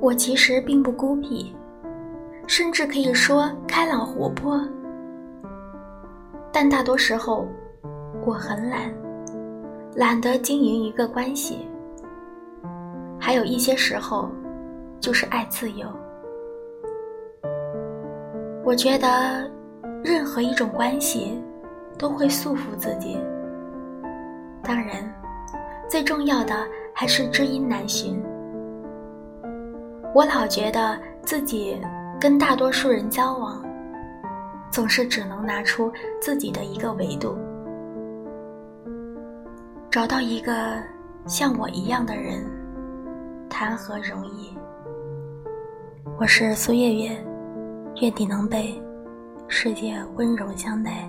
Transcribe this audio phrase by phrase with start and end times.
[0.00, 1.54] 我其实并不孤僻，
[2.46, 4.58] 甚至可以说开朗活泼，
[6.50, 7.46] 但大多时候
[8.24, 8.90] 我很懒，
[9.94, 11.68] 懒得经营一个关系。
[13.18, 14.30] 还有一些时候，
[15.00, 15.86] 就是爱自由。
[18.64, 19.50] 我觉得，
[20.02, 21.38] 任何一种关系
[21.98, 23.18] 都会束缚自己。
[24.62, 25.12] 当然，
[25.90, 28.18] 最重要的还是知音难寻。
[30.12, 31.80] 我老觉得自己
[32.20, 33.64] 跟大多数人交往，
[34.70, 37.38] 总是只能拿出自己的一个维度，
[39.88, 40.52] 找到一个
[41.26, 42.44] 像我一样的人。
[43.48, 44.56] 谈何容易？
[46.18, 47.10] 我是苏月月，
[48.00, 48.80] 愿你能被
[49.48, 51.08] 世界温柔相待。